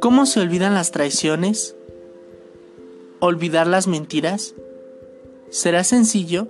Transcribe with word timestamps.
¿Cómo 0.00 0.26
se 0.26 0.40
olvidan 0.40 0.74
las 0.74 0.90
traiciones? 0.90 1.76
¿Olvidar 3.20 3.66
las 3.66 3.86
mentiras? 3.86 4.54
¿Será 5.50 5.84
sencillo? 5.84 6.48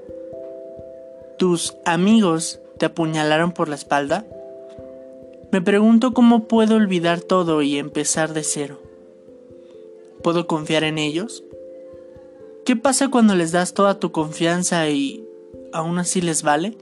¿Tus 1.38 1.76
amigos 1.84 2.60
te 2.78 2.86
apuñalaron 2.86 3.52
por 3.52 3.68
la 3.68 3.74
espalda? 3.74 4.26
Me 5.50 5.62
pregunto 5.62 6.12
cómo 6.12 6.46
puedo 6.46 6.76
olvidar 6.76 7.20
todo 7.20 7.62
y 7.62 7.78
empezar 7.78 8.34
de 8.34 8.44
cero. 8.44 8.80
¿Puedo 10.22 10.46
confiar 10.46 10.84
en 10.84 10.98
ellos? 10.98 11.44
¿Qué 12.64 12.76
pasa 12.76 13.08
cuando 13.08 13.34
les 13.34 13.50
das 13.52 13.72
toda 13.72 13.98
tu 13.98 14.12
confianza 14.12 14.88
y 14.90 15.26
aún 15.72 15.98
así 15.98 16.20
les 16.20 16.42
vale? 16.42 16.76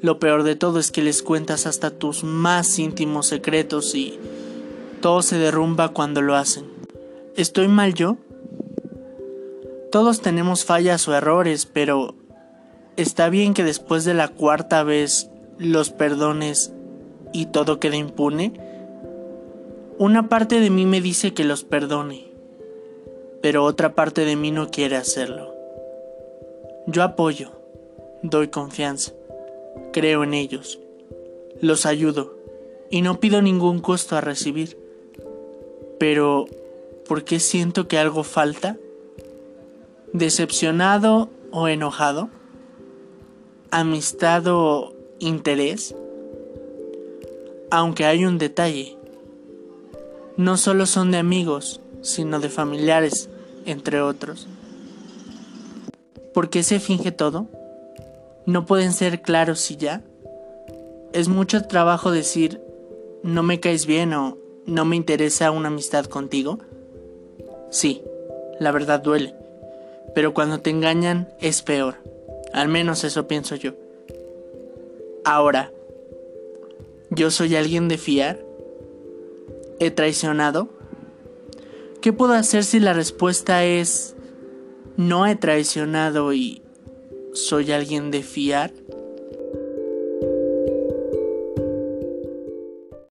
Lo 0.00 0.20
peor 0.20 0.44
de 0.44 0.54
todo 0.54 0.78
es 0.78 0.92
que 0.92 1.02
les 1.02 1.22
cuentas 1.22 1.66
hasta 1.66 1.90
tus 1.90 2.22
más 2.22 2.78
íntimos 2.78 3.26
secretos 3.26 3.94
y 3.94 4.18
todo 5.00 5.22
se 5.22 5.38
derrumba 5.38 5.88
cuando 5.88 6.22
lo 6.22 6.36
hacen. 6.36 6.66
¿Estoy 7.36 7.68
mal 7.68 7.94
yo? 7.94 8.16
Todos 9.90 10.20
tenemos 10.20 10.64
fallas 10.64 11.08
o 11.08 11.14
errores, 11.14 11.66
pero 11.66 12.14
está 12.96 13.28
bien 13.28 13.54
que 13.54 13.64
después 13.64 14.04
de 14.04 14.14
la 14.14 14.28
cuarta 14.28 14.82
vez 14.82 15.30
los 15.58 15.90
perdones 15.90 16.72
y 17.32 17.46
todo 17.46 17.80
quede 17.80 17.96
impune. 17.96 18.52
Una 19.98 20.28
parte 20.28 20.60
de 20.60 20.70
mí 20.70 20.86
me 20.86 21.00
dice 21.00 21.34
que 21.34 21.42
los 21.42 21.64
perdone, 21.64 22.28
pero 23.42 23.64
otra 23.64 23.94
parte 23.94 24.24
de 24.24 24.36
mí 24.36 24.52
no 24.52 24.70
quiere 24.70 24.96
hacerlo. 24.96 25.54
Yo 26.86 27.02
apoyo, 27.02 27.52
doy 28.22 28.48
confianza, 28.48 29.12
creo 29.92 30.24
en 30.24 30.34
ellos, 30.34 30.78
los 31.60 31.86
ayudo 31.86 32.38
y 32.90 33.02
no 33.02 33.20
pido 33.20 33.42
ningún 33.42 33.80
costo 33.80 34.16
a 34.16 34.20
recibir. 34.20 34.78
Pero, 35.98 36.46
¿por 37.06 37.24
qué 37.24 37.40
siento 37.40 37.88
que 37.88 37.98
algo 37.98 38.22
falta? 38.22 38.76
¿Decepcionado 40.12 41.28
o 41.50 41.68
enojado? 41.68 42.30
¿Amistad 43.70 44.46
o 44.46 44.94
interés? 45.18 45.94
Aunque 47.70 48.06
hay 48.06 48.24
un 48.24 48.38
detalle. 48.38 48.96
No 50.36 50.56
solo 50.56 50.86
son 50.86 51.10
de 51.10 51.18
amigos, 51.18 51.80
sino 52.00 52.38
de 52.40 52.48
familiares, 52.48 53.28
entre 53.66 54.00
otros. 54.00 54.46
¿Por 56.32 56.48
qué 56.48 56.62
se 56.62 56.78
finge 56.78 57.10
todo? 57.10 57.48
¿No 58.48 58.64
pueden 58.64 58.94
ser 58.94 59.20
claros 59.20 59.70
y 59.70 59.76
ya? 59.76 60.02
Es 61.12 61.28
mucho 61.28 61.64
trabajo 61.64 62.10
decir 62.10 62.62
no 63.22 63.42
me 63.42 63.60
caes 63.60 63.84
bien 63.84 64.14
o 64.14 64.38
¿No 64.64 64.86
me 64.86 64.96
interesa 64.96 65.50
una 65.50 65.68
amistad 65.68 66.06
contigo? 66.06 66.58
Sí, 67.70 68.02
la 68.58 68.70
verdad 68.70 69.00
duele, 69.00 69.34
pero 70.14 70.32
cuando 70.32 70.60
te 70.60 70.70
engañan 70.70 71.28
es 71.40 71.60
peor, 71.60 71.96
al 72.54 72.68
menos 72.68 73.04
eso 73.04 73.26
pienso 73.26 73.54
yo. 73.54 73.72
Ahora, 75.24 75.72
¿yo 77.10 77.30
soy 77.30 77.54
alguien 77.54 77.88
de 77.88 77.98
fiar? 77.98 78.44
¿He 79.78 79.90
traicionado? 79.90 80.70
¿Qué 82.00 82.14
puedo 82.14 82.32
hacer 82.32 82.64
si 82.64 82.80
la 82.80 82.94
respuesta 82.94 83.64
es 83.64 84.16
no 84.96 85.26
he 85.26 85.36
traicionado 85.36 86.32
y 86.32 86.62
soy 87.34 87.72
alguien 87.72 88.10
de 88.10 88.22
fiar? 88.22 88.72